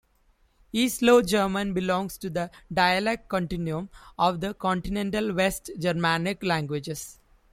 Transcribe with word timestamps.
East 0.73 1.03
Low 1.03 1.21
German 1.21 1.75
belongs 1.75 2.17
to 2.17 2.31
the 2.31 2.49
dialect 2.73 3.29
continuum 3.29 3.91
of 4.17 4.41
the 4.41 4.55
continental 4.55 5.31
West 5.31 5.69
Germanic 5.77 6.41
languages. 6.41 7.19